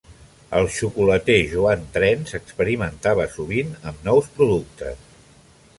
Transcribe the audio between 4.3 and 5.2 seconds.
productes.